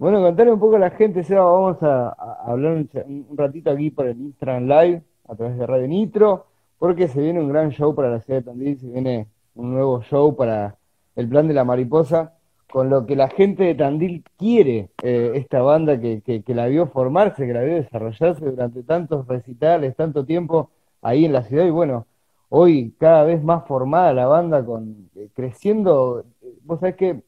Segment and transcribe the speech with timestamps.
[0.00, 2.08] Bueno, contarle un poco a la gente, Seba, vamos a,
[2.46, 6.46] hablar un, un ratito aquí por el Instagram Live, a través de Radio Nitro,
[6.78, 10.00] porque se viene un gran show para la ciudad de Tandil, se viene un nuevo
[10.00, 10.78] show para
[11.16, 12.32] el plan de la mariposa,
[12.72, 16.66] con lo que la gente de Tandil quiere, eh, esta banda que, que, que la
[16.68, 20.70] vio formarse, que la vio desarrollarse durante tantos recitales, tanto tiempo
[21.02, 22.06] ahí en la ciudad, y bueno,
[22.48, 26.24] hoy cada vez más formada la banda, con eh, creciendo,
[26.64, 27.22] vos sabés que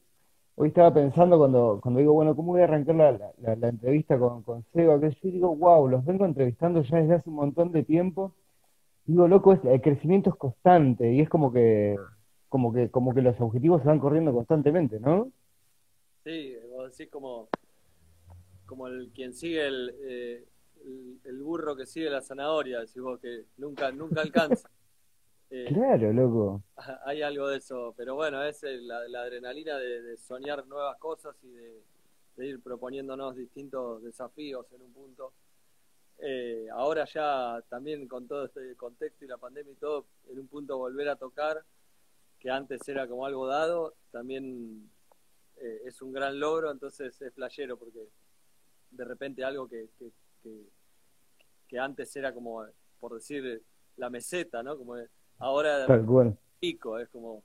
[0.55, 4.17] hoy estaba pensando cuando, cuando digo, bueno, ¿cómo voy a arrancar la, la, la entrevista
[4.19, 4.99] con, con Seba?
[4.99, 8.35] Que yo digo, wow, los vengo entrevistando ya desde hace un montón de tiempo.
[9.05, 12.07] Digo, loco, es- el crecimiento es constante y es como que,
[12.49, 15.31] como que, como que los objetivos se van corriendo constantemente, ¿no?
[16.23, 17.49] Sí, vos decís como,
[18.65, 20.45] como el quien sigue el, eh,
[20.85, 24.69] el, el burro que sigue la zanahoria, decís vos que nunca, nunca alcanza.
[25.55, 26.63] Eh, Claro, loco.
[27.05, 30.97] hay algo de eso, pero bueno, es el- la, la adrenalina de, de soñar nuevas
[30.97, 31.83] cosas y de,
[32.37, 35.31] de ir proponiéndonos distintos desafíos en un punto.
[36.17, 40.47] Eh, ahora ya también con todo este contexto y la pandemia y todo, en un
[40.47, 41.63] punto volver a tocar,
[42.39, 44.89] que antes era como algo dado, también
[45.57, 48.07] eh, es un gran logro, entonces es playero porque
[48.89, 50.11] de repente algo que, que,
[50.41, 50.63] que,
[51.67, 52.65] que antes era como,
[52.99, 53.61] por decir,
[53.97, 54.75] la meseta, ¿no?
[54.77, 54.95] Como
[55.39, 57.43] ahora Tal cual, pico, es como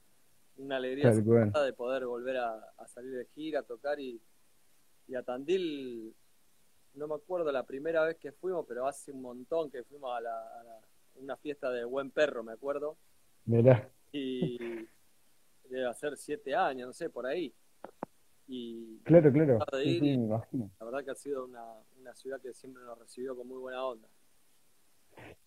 [0.57, 4.21] una alegría de poder volver a, a salir de gira, a tocar y,
[5.09, 6.15] y a Tandil,
[6.95, 10.21] no me acuerdo la primera vez que fuimos, pero hace un montón que fuimos a,
[10.21, 10.81] la, a la-
[11.17, 12.99] una fiesta de Buen Perro, me acuerdo,
[13.47, 14.59] Mirá, y
[15.65, 17.55] debe hacer siete años, no sé, por ahí.
[18.49, 19.59] Y claro, claro.
[19.73, 20.71] de Sí, ir sí, y me imagino.
[20.81, 21.65] la verdad que ha sido una,
[21.99, 24.09] una ciudad que siempre nos recibió con muy buena onda.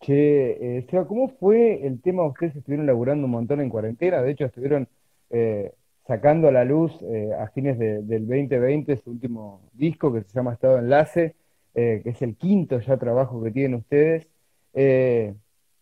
[0.00, 2.24] Che, eh, Seba, ¿cómo fue el tema?
[2.26, 4.88] Ustedes estuvieron laburando un montón en cuarentena, de hecho estuvieron
[5.30, 5.72] eh,
[6.06, 10.32] sacando a la luz eh, a fines de- del 2020 su último disco que se
[10.34, 11.36] llama Estado Enlace,
[11.74, 14.28] eh, que es el quinto ya trabajo que tienen ustedes.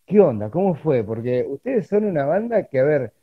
[0.05, 0.49] ¿qué onda?
[0.49, 1.03] ¿Cómo fue?
[1.03, 3.13] Porque ustedes son una banda que, a ver,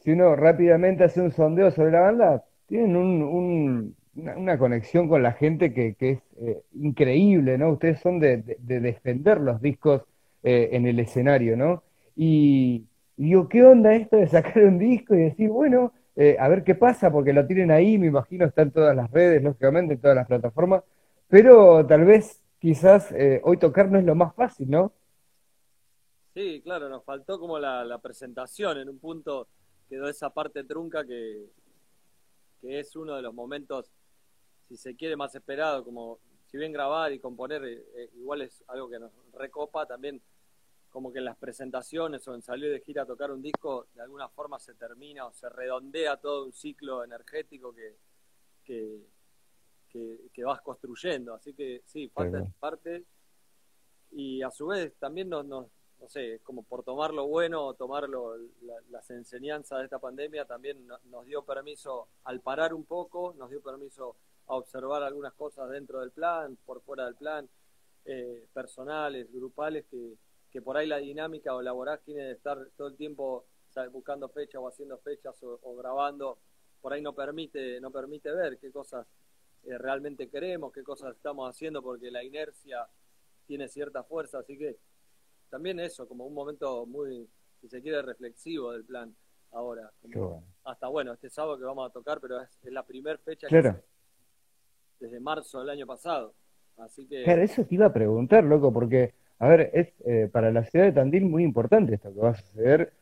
[0.00, 5.32] si uno rápidamente hace un sondeo sobre la banda, tienen un- una, conexión con la
[5.32, 7.70] gente que, que es eh, increíble, ¿no?
[7.70, 10.02] Ustedes son de, de- de defender los discos
[10.42, 11.82] eh, en el escenario, ¿no?
[12.16, 12.86] Y,
[13.16, 16.74] digo, ¿qué onda esto de sacar un disco y decir, bueno, eh, a ver qué
[16.74, 17.10] pasa?
[17.10, 20.26] Porque lo tienen ahí, me imagino, está en todas las redes, lógicamente, en todas las
[20.26, 20.82] plataformas,
[21.28, 24.92] pero tal vez, quizás, hoy tocar no es lo más fácil, ¿no?
[26.34, 29.48] Sí, claro, nos faltó como la, la presentación, en un punto
[29.88, 31.50] quedó esa parte trunca que,
[32.60, 33.90] que es uno de los momentos,
[34.72, 38.64] si se quiere, más esperado, como si bien grabar y componer eh, eh, igual es
[38.68, 40.22] algo que nos recopa, también
[40.88, 44.00] como que en las presentaciones o en salir de gira a tocar un disco, de
[44.02, 47.96] alguna forma se termina o se redondea todo un ciclo energético que,
[48.64, 49.00] que,
[49.90, 51.34] que, que vas construyendo.
[51.34, 53.04] Así que sí, falta esa parte
[54.12, 55.66] y a su vez también nos, nos
[56.00, 59.98] no sé, como por tomar lo bueno o tomar lo- la- las enseñanzas de esta
[60.00, 64.16] pandemia, también no- nos dio permiso, al parar un poco, nos dio permiso
[64.46, 67.48] a observar algunas cosas dentro del plan, por fuera del plan,
[68.04, 70.14] eh, personales, grupales, que,
[70.50, 73.90] que por ahí la dinámica o la vorágine de estar todo el tiempo ¿sabes?
[73.92, 76.38] buscando fechas o haciendo fechas o, o grabando,
[76.80, 79.06] por ahí no permite, no permite ver qué cosas
[79.64, 82.86] eh, realmente queremos, qué cosas estamos haciendo, porque la inercia
[83.46, 84.76] tiene cierta fuerza, así que
[85.48, 87.28] también eso, como un momento muy,
[87.60, 89.14] si se quiere, reflexivo del plan
[89.52, 89.92] ahora.
[90.00, 90.46] como bueno.
[90.64, 93.62] hasta bueno, este sábado que vamos a tocar, pero es, es la primera fecha que
[93.62, 93.84] se-
[95.02, 96.34] desde marzo del año pasado.
[96.78, 100.50] Así que Claro, eso te iba a preguntar, loco, porque, a ver, es eh, para
[100.50, 102.92] la ciudad de Tandil muy importante esto que va a suceder,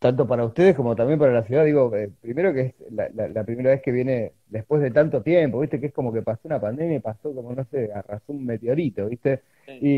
[0.00, 1.64] tanto para ustedes como también para la ciudad.
[1.64, 5.22] Digo, eh, primero que es la, la- la primera vez que viene después de tanto
[5.22, 5.80] tiempo, ¿viste?
[5.80, 9.06] Que es como que pasó una pandemia y pasó como, no sé, arrasó un meteorito,
[9.08, 9.42] ¿viste?
[9.66, 9.88] sí, Y,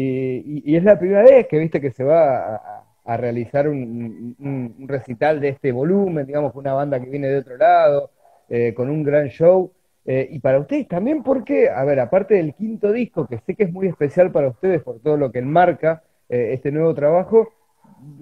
[0.61, 1.81] y- y es la primera vez que, ¿viste?
[1.81, 2.57] Que se va
[3.05, 7.29] a, realizar un, un- un recital de este volumen, digamos, con una banda que viene
[7.29, 8.11] de otro lado,
[8.49, 9.73] eh, con un gran show.
[10.05, 13.65] Eh, y para ustedes también porque, a ver, aparte del quinto disco, que sé que
[13.65, 17.49] es muy especial para ustedes por todo lo que enmarca eh, este nuevo trabajo,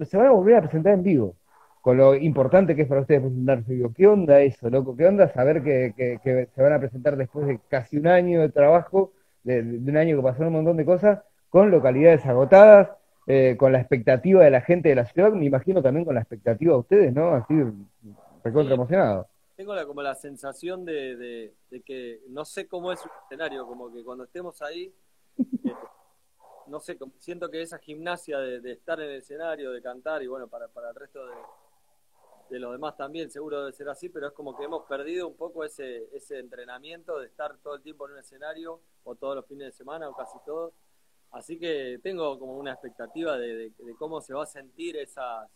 [0.05, 1.35] se van a volver a presentar en vivo,
[1.81, 3.93] con lo importante que es para ustedes presentarse en vivo.
[3.95, 4.95] ¿Qué onda eso, loco?
[4.95, 8.41] ¿Qué onda saber que, que- que se van a presentar después de casi un año
[8.41, 9.13] de trabajo,
[9.43, 11.19] de, de un año que pasaron un montón de cosas,
[11.49, 12.89] con localidades agotadas,
[13.27, 16.21] eh, con la expectativa de la gente de la ciudad, me imagino también con la
[16.21, 17.31] expectativa de ustedes, ¿no?
[17.33, 17.53] Así,
[18.43, 19.30] recontra emocionado.
[19.61, 23.67] Tengo la, como la sensación de, de- de que no sé cómo es un escenario,
[23.67, 24.91] como que cuando estemos ahí,
[25.37, 25.75] eh,
[26.65, 30.27] no sé, siento que esa gimnasia de, de estar en el escenario, de cantar y
[30.27, 31.35] bueno, para, para el resto de,
[32.49, 35.35] de los demás también, seguro debe ser así, pero es como que hemos perdido un
[35.35, 39.45] poco ese, ese entrenamiento de estar todo el tiempo en un escenario, o todos los
[39.45, 40.73] fines de semana, o casi todos.
[41.29, 45.47] Así que tengo como una expectativa de, cómo se va a sentir esa,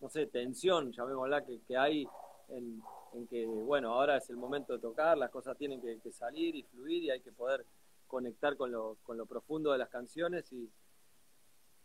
[0.00, 2.08] no sé, tensión, llamémosla, que, que hay
[2.50, 6.62] en, que, bueno, ahora es el momento de tocar, las cosas tienen que, salir y
[6.62, 7.64] fluir y hay que poder
[8.06, 10.70] conectar con lo, con lo profundo de las canciones y,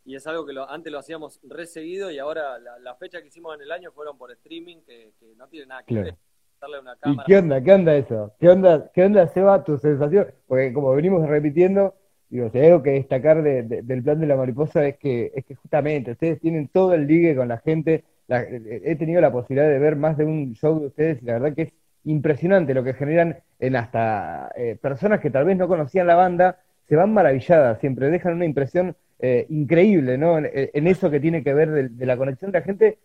[0.06, 3.28] y es algo que lo, antes lo hacíamos reseguido y ahora las la fechas que
[3.28, 6.16] hicimos en el año fueron por streaming, que, no tiene nada que ver.
[6.62, 7.24] Darle una cámara.
[7.24, 7.64] ¿Y qué onda?
[7.64, 8.34] ¿Qué onda eso?
[8.40, 10.28] ¿Qué onda, qué onda Seba, tu sensación?
[10.48, 11.96] Porque como venimos repitiendo,
[12.30, 15.56] digo, si hay algo que destacar del plan de la mariposa es que, es que
[15.56, 18.06] justamente ustedes tienen todo el ligue con la gente.
[18.28, 21.54] He tenido la posibilidad de ver más de un show de ustedes y la verdad
[21.54, 21.74] que es
[22.06, 26.60] impresionante lo que generan en hasta eh, personas que tal vez no conocían la banda,
[26.88, 30.38] se van maravilladas, siempre dejan una impresión eh, increíble, ¿no?
[30.38, 33.00] En, eso que tiene que ver de, la conexión de la gente,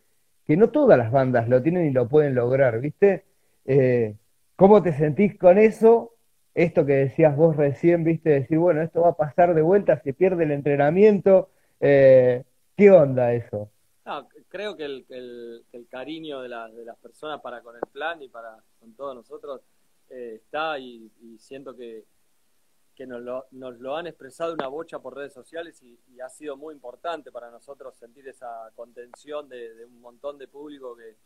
[0.47, 3.25] que no todas las bandas lo tienen y lo pueden lograr, ¿viste?
[3.65, 4.17] Eh,
[4.57, 6.13] ¿Cómo te sentís con eso?
[6.55, 8.31] Esto que decías vos recién, ¿viste?
[8.31, 11.51] Decir, bueno, esto va a pasar de vuelta, se pierde el entrenamiento.
[11.81, 12.43] Eh,
[12.77, 13.71] ¿Qué onda eso?
[14.51, 18.63] Creo que el, el, cariño de, de, las personas para con el plan y para
[18.79, 19.63] con todos nosotros
[20.11, 22.05] está y siento que,
[23.01, 26.55] que nos lo, nos lo han expresado una bocha por redes sociales y, ha sido
[26.55, 31.17] muy importante para nosotros sentir esa contención de, un montón de público que,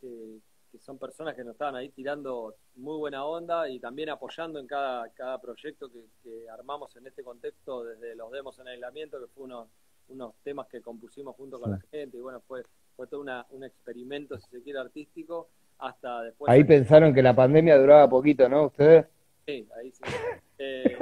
[0.00, 0.40] que,
[0.80, 5.10] son personas que nos estaban ahí tirando muy buena onda y también apoyando en cada,
[5.10, 9.68] cada proyecto que, armamos en este contexto, desde los demos en aislamiento, que fue uno,
[10.08, 12.62] unos temas que compusimos junto con la gente, y bueno, fue,
[12.96, 16.50] fue todo una, un experimento, si se quiere, artístico, hasta después...
[16.50, 18.66] Ahí pensaron que la pandemia duraba poquito, ¿no?
[18.66, 19.06] ¿Ustedes?
[19.46, 20.02] Sí, ahí sí.
[20.64, 20.96] Eh,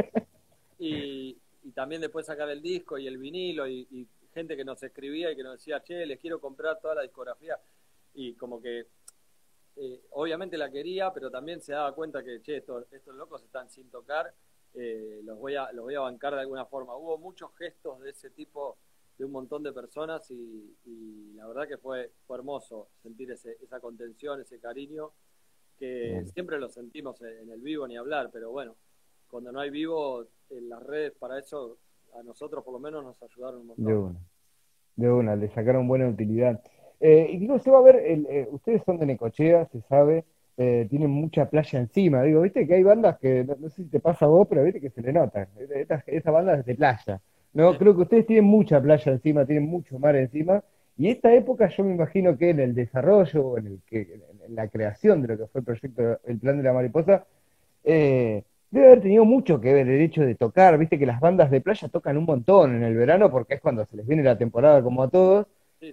[0.78, 1.36] y,
[1.74, 5.42] también después sacar el disco y el vinilo y, gente que nos escribía y que
[5.42, 7.58] nos decía, che, les quiero comprar toda la discografía.
[8.14, 8.86] Y como que
[9.76, 13.68] eh, obviamente la quería, pero también se daba cuenta que, che, estos, estos locos están
[13.68, 14.32] sin tocar,
[14.74, 16.96] eh, los, voy a, los voy a bancar de alguna forma.
[16.96, 18.78] Hubo muchos gestos de ese tipo
[19.20, 23.78] de un montón de personas y, la verdad que fue, fue hermoso sentir ese, esa
[23.78, 25.10] contención, ese cariño,
[25.78, 28.76] que siempre lo sentimos en el vivo ni hablar, pero bueno,
[29.28, 31.78] cuando no hay vivo, en las redes para eso,
[32.18, 33.84] a nosotros por lo menos nos ayudaron un montón.
[33.86, 34.20] De una,
[34.96, 36.62] de una, le sacaron buena utilidad.
[36.98, 40.24] Eh, y digo, se va a ver, eh, ustedes son de Necochea, se sabe,
[40.56, 42.22] eh, tienen mucha playa encima.
[42.22, 44.80] Digo, viste que hay bandas que, no, sé si te pasa a vos, pero viste
[44.80, 45.46] que se le nota.
[46.06, 47.20] Esa, banda es de playa.
[47.52, 50.62] No, creo que ustedes tienen mucha playa encima, tienen mucho mar encima.
[50.96, 54.68] Y esta época yo me imagino que en el desarrollo, en, el que, en la
[54.68, 57.24] creación de lo que fue el proyecto El Plan de la Mariposa,
[57.84, 61.50] eh, debe haber tenido mucho que ver el hecho de tocar, viste que las bandas
[61.50, 64.38] de playa tocan un montón en el verano porque es cuando se les viene la
[64.38, 65.46] temporada como a todos.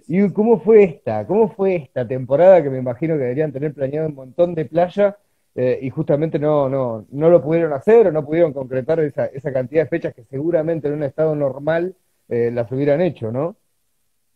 [0.06, 1.26] ¿Y cómo fue esta?
[1.26, 5.16] ¿Cómo fue esta temporada que me imagino que deberían tener planeado un montón de playa
[5.54, 9.52] eh, y justamente no, no, no lo pudieron hacer o no pudieron concretar esa, esa
[9.52, 11.96] cantidad de fechas que seguramente en un estado normal
[12.28, 13.56] eh, las hubieran hecho, ¿no?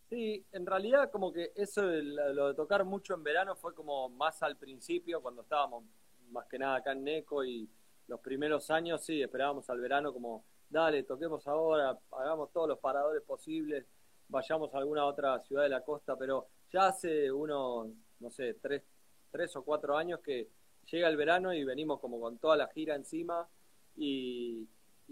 [0.09, 4.43] Sí, en realidad como que eso, lo de tocar mucho en verano fue como más
[4.43, 5.85] al principio, cuando estábamos
[6.29, 7.69] más que nada acá en Neco y
[8.07, 13.23] los primeros años sí, esperábamos al verano como, dale, toquemos ahora, hagamos todos los paradores
[13.23, 13.85] posibles,
[14.27, 17.87] vayamos a alguna otra ciudad de la costa, pero ya hace unos,
[18.19, 18.83] no sé, tres,
[19.31, 20.49] tres o cuatro años que
[20.91, 23.47] llega el verano y venimos como con toda la gira encima
[23.95, 24.67] y,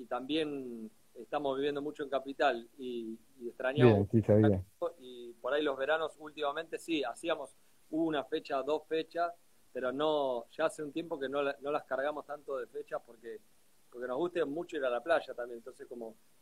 [0.08, 4.08] también estamos viviendo mucho en Capital y, extrañamos.
[5.00, 7.56] y por ahí los veranos últimamente sí, hacíamos
[7.92, 9.32] una fecha, dos fechas
[9.74, 13.40] pero no, ya hace un tiempo que no, no las cargamos tanto de fechas porque
[13.92, 16.16] porque nos gusta mucho ir a la playa también, entonces como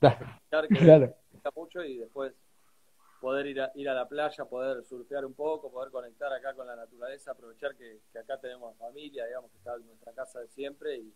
[0.49, 0.67] claro.
[0.69, 2.33] que mucho y después
[3.19, 6.67] poder ir a, ir a la playa, poder surfear un poco, poder conectar acá con
[6.67, 10.97] la naturaleza, aprovechar que, acá tenemos familia, digamos, que está en nuestra casa de siempre
[10.97, 11.13] y,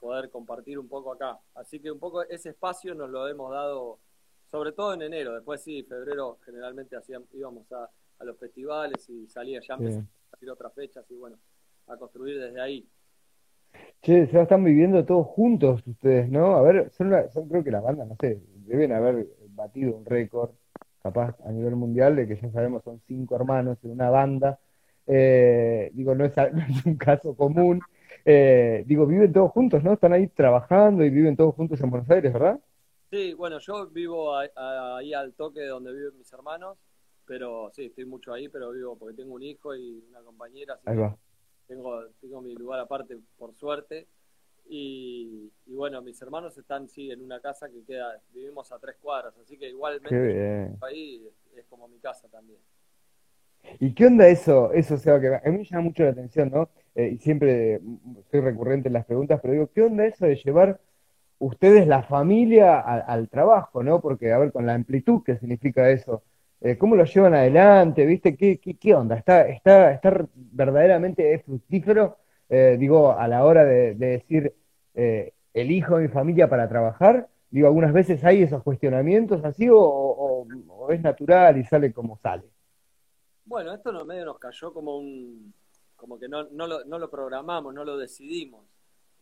[0.00, 1.38] poder compartir un poco acá.
[1.54, 3.98] Así que un poco ese espacio nos lo hemos dado,
[4.50, 9.28] sobre todo en enero, después sí, febrero generalmente hacíamos, íbamos a, a los festivales y
[9.28, 11.36] salía ya a salir otras fechas y bueno,
[11.88, 12.88] a construir desde ahí.
[14.00, 16.56] Che, se están viviendo todos juntos ustedes, ¿no?
[16.56, 20.50] A ver, son, son creo que las bandas, no sé, deben haber batido un récord,
[21.02, 24.58] capaz a nivel mundial, de que ya sabemos son cinco hermanos en una banda.
[25.06, 26.34] Eh, digo, no es,
[26.86, 27.80] un caso común.
[28.24, 29.94] Eh, digo, viven todos juntos, ¿no?
[29.94, 32.60] Están ahí trabajando y viven todos juntos en Buenos Aires, ¿verdad?
[33.10, 36.78] Sí, bueno, yo vivo ahí al toque de donde viven mis hermanos,
[37.26, 40.78] pero sí, estoy mucho ahí, pero vivo porque tengo un hijo y una compañera.
[40.86, 41.16] ahí va
[41.66, 44.06] tengo, tengo mi lugar aparte, por suerte.
[44.68, 49.36] Y, bueno, mis hermanos están, sí, en una casa que queda, vivimos a tres cuadras,
[49.38, 52.58] así que igualmente ahí es, como mi casa también.
[53.78, 55.20] ¿Y qué onda eso, eso, Seba?
[55.20, 56.68] Que a mí me llama mucho la atención, ¿no?
[56.94, 57.80] Eh, y siempre
[58.30, 60.80] soy recurrente en las preguntas, pero digo, ¿qué onda eso de llevar
[61.38, 64.00] ustedes la familia al trabajo, ¿no?
[64.00, 66.22] Porque, a ver, con la amplitud que significa eso,
[66.60, 68.06] eh, ¿cómo lo llevan adelante?
[68.06, 68.36] ¿Viste?
[68.36, 69.16] ¿Qué, qué, qué onda?
[69.16, 72.18] ¿Está, está, está verdaderamente fructífero,
[72.52, 74.54] eh, digo, a la hora de, decir,
[75.52, 77.28] elijo a mi familia para trabajar?
[77.50, 80.46] Digo, algunas veces hay esos cuestionamientos así o
[80.90, 82.44] es natural y sale como sale.
[83.44, 85.52] Bueno, esto no, medio nos cayó como un,
[85.96, 88.64] como que no, no, lo, no lo programamos, no lo decidimos.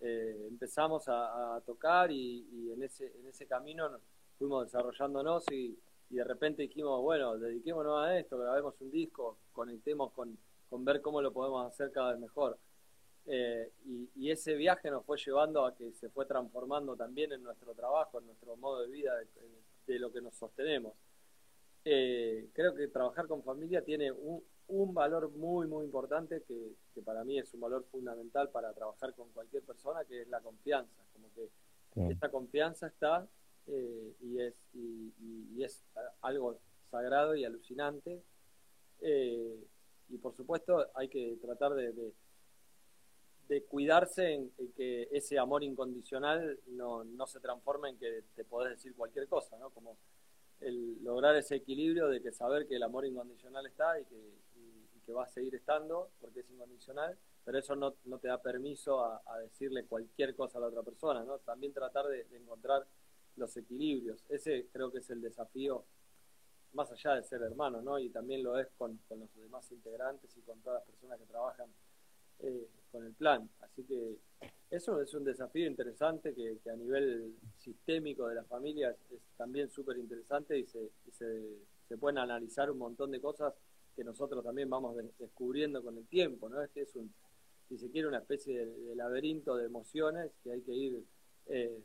[0.00, 3.90] Eh, empezamos a, tocar y, en, ese, en ese camino
[4.38, 10.36] fuimos desarrollándonos y, de repente dijimos, bueno, dediquémonos a esto, grabemos un disco, conectemos con,
[10.68, 12.58] con ver cómo lo podemos hacer cada vez mejor.
[13.32, 13.70] Eh,
[14.16, 18.18] y, ese viaje nos fue llevando a que se fue transformando también en nuestro trabajo,
[18.18, 19.14] en nuestro modo de vida,
[19.86, 20.94] de lo que nos sostenemos.
[21.84, 24.42] Eh, creo que trabajar con familia tiene un,
[24.94, 29.62] valor muy, muy importante que, para mí es un valor fundamental para trabajar con cualquier
[29.62, 31.00] persona, que es la confianza.
[31.12, 31.48] Como que
[32.12, 33.28] esta confianza está
[33.68, 35.84] eh, y, es, y, es
[36.22, 36.58] algo
[36.90, 38.22] sagrado y alucinante.
[39.00, 39.64] Eh,
[40.08, 42.12] y por supuesto hay que tratar de, de,
[43.68, 48.94] cuidarse en, que ese amor incondicional no, no se transforme en que te podés decir
[48.94, 49.70] cualquier cosa, ¿no?
[49.70, 49.96] Como
[50.60, 54.16] el lograr ese equilibrio de que saber que el amor incondicional está y que,
[55.04, 59.04] que va a seguir estando porque es incondicional, pero eso no, no te da permiso
[59.04, 61.38] a, decirle cualquier cosa a la otra persona, ¿no?
[61.38, 62.86] También tratar de, encontrar
[63.36, 64.24] los equilibrios.
[64.28, 65.84] Ese creo que es el desafío
[66.72, 67.98] más allá de ser hermano, ¿no?
[67.98, 71.26] Y también lo es con, con los demás integrantes y con todas las personas que
[71.26, 71.68] trabajan
[72.42, 73.48] eh, con el plan.
[73.60, 74.16] Así que
[74.70, 79.98] eso es un desafío interesante que, a nivel sistémico de la familia es, también súper
[79.98, 83.52] interesante y, se, se, pueden analizar un montón de cosas
[83.96, 86.62] que nosotros también vamos descubriendo con el tiempo, ¿no?
[86.62, 87.12] Es que es un,
[87.68, 91.04] si se quiere, una especie de, laberinto de emociones que hay que ir
[91.46, 91.82] eh,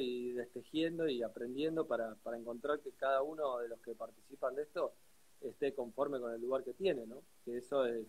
[0.00, 4.62] y destejiendo y aprendiendo para, para encontrar que cada uno de los que participan de
[4.62, 4.94] esto
[5.40, 7.22] esté conforme con el lugar que tiene, ¿no?
[7.44, 8.06] Que eso es,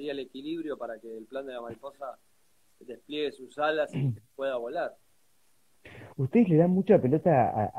[0.00, 2.18] el equilibrio para que el plan de la mariposa
[2.80, 4.96] despliegue sus alas y pueda volar.
[6.16, 7.72] Ustedes le dan mucha pelota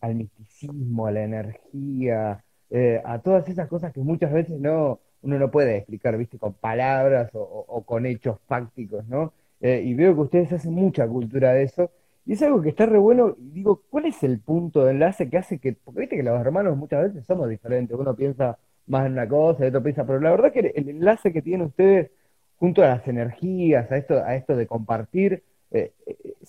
[0.00, 5.38] al, misticismo, a la energía, eh, a todas esas cosas que muchas veces no uno
[5.38, 9.32] no puede explicar, viste, con palabras o, con hechos fácticos, ¿no?
[9.60, 11.90] Eh, y veo que ustedes hacen mucha cultura de eso.
[12.24, 13.36] Y es algo que está re bueno.
[13.38, 16.40] Y digo, ¿cuál es el punto de enlace que hace que, porque viste que los
[16.40, 18.58] hermanos muchas veces somos diferentes, uno piensa
[18.90, 21.68] más en una cosa, y otro piensa, pero la verdad que el enlace que tienen
[21.68, 22.10] ustedes
[22.56, 25.92] junto a las energías, a esto, a esto de compartir, eh,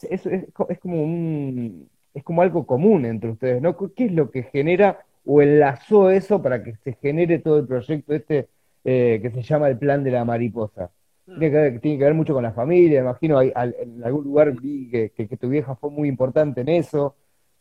[0.10, 3.78] es, es, como un, es como algo común entre ustedes, ¿no?
[3.96, 8.14] ¿Qué es lo que genera o enlazó eso para que se genere todo el proyecto
[8.14, 8.50] este
[8.84, 10.92] eh, que se llama el plan de la mariposa?
[11.28, 11.40] Hmm.
[11.40, 14.52] Tiene que, ver, tiene que ver mucho con la familia, imagino, hay, en algún lugar
[14.60, 17.16] vi que, que, tu vieja fue muy importante en eso,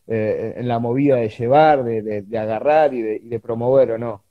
[0.07, 3.97] eh, en la movida de llevar, de, de, agarrar y de, y de promover, ¿o
[3.97, 4.23] no?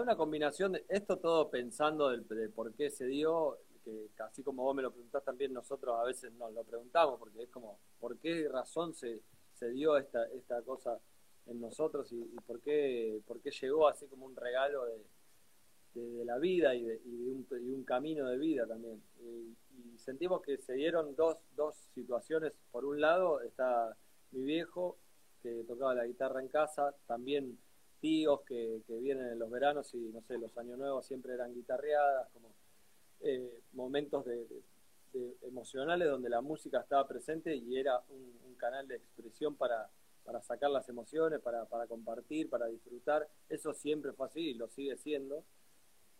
[0.00, 4.74] Una combinación de esto todo pensando de, por qué se dio, que así como vos
[4.74, 8.48] me lo preguntás también nosotros a veces nos lo preguntamos, porque es como, ¿por qué
[8.48, 9.20] razón se,
[9.54, 10.98] se dio esta, esta cosa
[11.46, 15.04] en nosotros y, por, qué, por qué llegó así como un regalo de,
[15.94, 19.02] de, la vida y de, y un, y un, camino de vida también?
[19.20, 19.56] Y,
[19.98, 22.52] sentimos que se dieron dos, dos situaciones.
[22.70, 23.96] Por un lado está
[24.30, 24.98] mi viejo,
[25.42, 27.58] que tocaba la guitarra en casa, también
[28.02, 32.28] tíos que, vienen en los veranos y, no sé, los años nuevos siempre eran guitarreadas,
[32.32, 32.52] como
[33.20, 34.46] eh, momentos de,
[35.42, 39.90] emocionales donde la música estaba presente y era un, canal de expresión para,
[40.24, 43.28] para sacar las emociones, para, para, compartir, para disfrutar.
[43.48, 45.42] Eso siempre fue así y lo sigue siendo.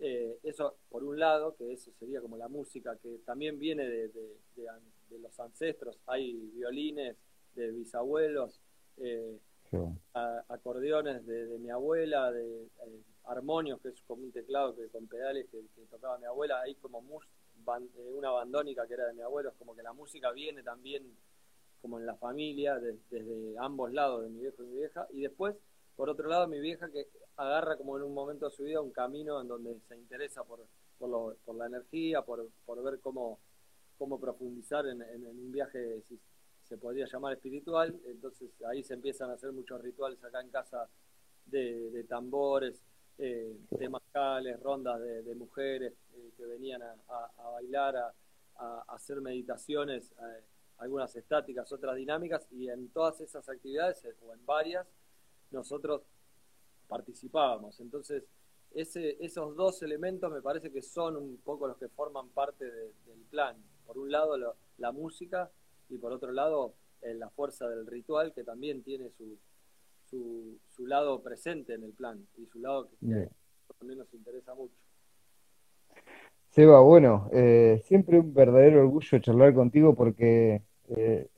[0.00, 4.08] Eh, eso por un lado, que eso sería como la música que también viene de,
[4.08, 6.00] de los ancestros.
[6.06, 7.16] Hay violines
[7.54, 8.60] de bisabuelos.
[8.96, 9.38] Eh,
[10.48, 15.48] acordeones de, mi abuela, de eh, armonios, que es como un teclado que, con pedales
[15.50, 19.56] que, tocaba mi abuela, hay como eh, una bandónica que era de mi abuelo, es
[19.56, 21.16] como que la música viene también
[21.80, 25.56] como en la familia, desde ambos lados, de mi viejo y mi vieja, y después,
[25.96, 28.92] por otro lado, mi vieja que agarra como en un momento de su vida un
[28.92, 30.60] camino en donde se interesa por,
[30.98, 32.48] por, la energía, por,
[32.84, 33.40] ver cómo,
[33.98, 36.04] cómo profundizar en un viaje
[36.72, 40.88] se podría llamar espiritual, entonces ahí se empiezan a hacer muchos rituales acá en casa
[41.44, 42.82] de, tambores,
[43.18, 47.94] eh, de mascales, rondas de, mujeres eh, que venían a, bailar,
[48.56, 50.44] a, hacer meditaciones, eh,
[50.78, 54.86] algunas estáticas, otras dinámicas, y en todas esas actividades, o en varias,
[55.50, 56.00] nosotros
[56.88, 57.80] participábamos.
[57.80, 58.24] Entonces,
[58.70, 63.24] ese, esos dos elementos me parece que son un poco los que forman parte del
[63.30, 63.62] plan.
[63.84, 64.38] Por un lado,
[64.78, 65.50] la música
[65.92, 69.38] y por otro lado, eh, la fuerza del ritual, que también tiene su,
[70.08, 73.28] su, su, lado presente en el plan y su lado que,
[73.78, 74.74] también nos interesa mucho.
[76.50, 80.62] Seba, bueno, eh, siempre un verdadero orgullo charlar contigo porque
[80.96, 81.28] eh,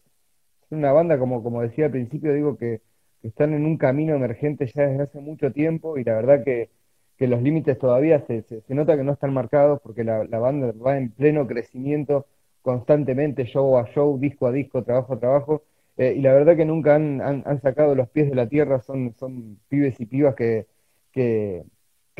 [0.62, 2.80] es una banda, como, como decía al principio, digo que,
[3.22, 6.68] están en un camino emergente ya desde hace mucho tiempo y la verdad que,
[7.16, 10.72] que los límites todavía se, se, nota que no están marcados porque la, la banda
[10.72, 12.26] va en pleno crecimiento
[12.64, 15.62] constantemente, show a show, disco a disco, trabajo a trabajo,
[15.98, 19.14] eh, y la verdad que nunca han, han, sacado los pies de la tierra, son,
[19.18, 20.66] son pibes y pibas que,
[21.12, 21.64] que,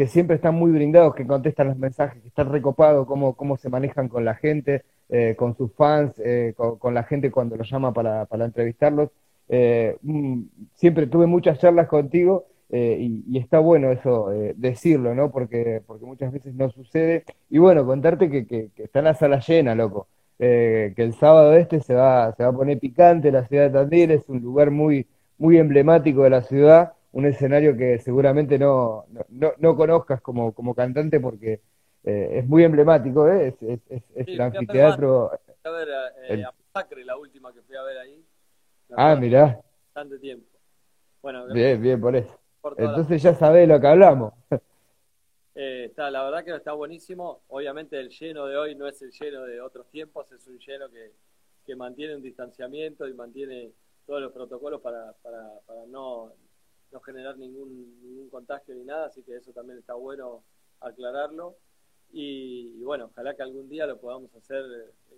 [0.07, 4.09] siempre están muy brindados, que contestan los mensajes, que están recopados, cómo, cómo se manejan
[4.09, 8.27] con la gente, eh, con sus fans, eh, con, la gente cuando los llama para,
[8.27, 9.11] para entrevistarlos.
[9.49, 10.43] Mm,
[10.75, 15.31] siempre tuve muchas charlas contigo y, está bueno eso decirlo, ¿no?
[15.31, 17.25] Porque, porque muchas veces no sucede.
[17.51, 20.09] Y bueno, contarte que, que, que está la sala llena, loco.
[20.47, 23.71] Eh, que el sábado este se va, se va a poner picante, la ciudad de
[23.71, 25.07] Tandil es un lugar muy,
[25.39, 30.75] muy emblemático de la ciudad, un escenario que seguramente no, no, no conozcas como, como
[30.75, 31.63] cantante porque
[32.03, 33.57] eh, es muy emblemático, ¿eh?
[33.59, 35.31] es, es, es el anfiteatro.
[35.33, 35.89] a ver
[36.45, 38.23] a Sacre, la última que fui a ver ahí.
[38.95, 39.63] Ah, mirá.
[39.95, 40.47] Bastante tiempo.
[41.23, 42.39] Bueno, bien, bien, por eso.
[42.77, 44.35] Entonces ya sabés lo que hablamos.
[45.55, 47.43] Eh, está, la verdad que está buenísimo.
[47.49, 50.91] Obviamente el lleno de hoy no es el lleno de otros tiempos, es un lleno
[50.91, 51.13] que,
[51.65, 53.73] que mantiene un distanciamiento y mantiene
[54.07, 56.33] todos los protocolos para, para, para no,
[56.93, 60.43] no generar ningún, ningún contagio ni nada, así que eso también está bueno
[60.81, 61.57] aclararlo.
[62.13, 65.17] Y, bueno, ojalá que algún día lo podamos hacer eh,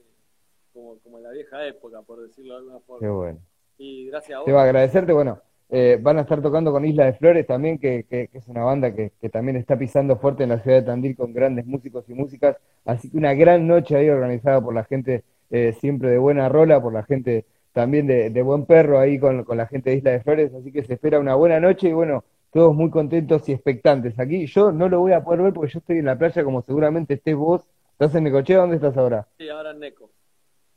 [0.72, 3.06] como, como en la vieja época, por decirlo de alguna forma.
[3.06, 3.40] Qué bueno.
[3.76, 4.46] Y gracias a vos.
[4.46, 8.04] Te a agradecerte, bueno, eh, van a estar tocando con Isla de Flores también, que,
[8.08, 11.16] que, es una banda que, que, también está pisando fuerte en la ciudad de Tandil
[11.16, 12.56] con grandes músicos y músicas.
[12.84, 16.80] Así que una gran noche ahí organizada por la gente eh, siempre de buena rola,
[16.80, 20.10] por la gente también de, de buen perro ahí con, con, la gente de Isla
[20.12, 20.54] de Flores.
[20.54, 24.18] Así que se espera una buena noche y bueno, todos muy contentos y expectantes.
[24.20, 26.62] Aquí yo no lo voy a poder ver porque yo estoy en la playa como
[26.62, 27.62] seguramente estés vos.
[27.92, 28.58] ¿Estás en Necochea?
[28.58, 29.26] ¿Dónde estás ahora?
[29.38, 30.10] Sí, ahora en Neco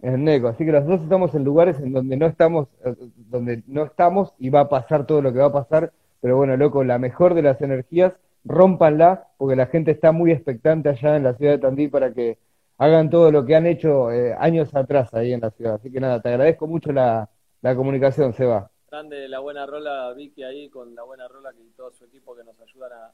[0.02, 0.48] en Neco.
[0.48, 4.34] Así que los dos estamos en lugares en donde no estamos, eh, donde no estamos
[4.40, 5.92] y va a pasar todo lo que va a pasar.
[6.22, 10.90] Pero bueno, loco, la mejor de las energías, rompanla, porque la gente está muy expectante
[10.90, 12.38] allá en la ciudad de Tandil para que
[12.78, 15.76] hagan todo lo que han hecho eh, años atrás ahí en la ciudad.
[15.76, 17.30] Así que nada, te agradezco mucho la,
[17.62, 18.72] la comunicación, Seba.
[18.90, 22.44] Grande la buena rola, Vicky, ahí con la buena rola y todo su equipo que
[22.44, 23.12] nos ayudan a,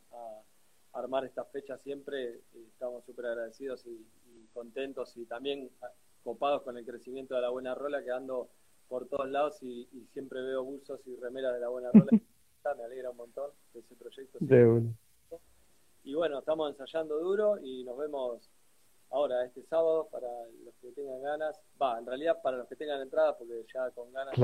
[0.93, 2.39] armar esta fecha siempre.
[2.71, 4.07] Estamos súper agradecidos y
[4.53, 5.69] contentos y también
[6.25, 8.49] copados con el crecimiento de la buena rola, que ando
[8.89, 12.07] por todos lados y, siempre veo buzos y remeras de la buena rola.
[12.77, 14.39] me alegra un montón de ese proyecto.
[16.03, 18.49] Y bueno, estamos ensayando duro y nos vemos
[19.11, 20.27] ahora este sábado para
[20.63, 21.61] los que tengan ganas.
[21.79, 24.35] Va, en realidad para los que tengan entradas, porque ya con ganas.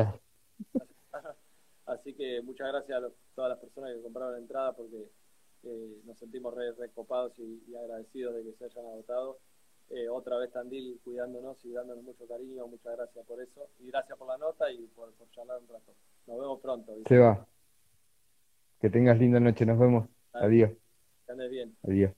[1.88, 5.10] Así que muchas gracias a todas las personas que compraron la entrada porque
[5.64, 9.40] eh, nos sentimos re, recopados y, y agradecidos de que se hayan agotado.
[9.94, 13.68] Eh, otra vez Tandil cuidándonos y dándonos mucho cariño, muchas gracias por eso.
[13.80, 15.94] Y gracias por la nota y por, por charlar un rato.
[16.28, 16.94] Nos vemos pronto.
[17.06, 17.46] Se va.
[18.80, 20.08] Que tengas linda noche, nos vemos.
[20.34, 20.72] Adiós.
[21.26, 21.76] Que andes bien.
[21.84, 22.14] Adiós.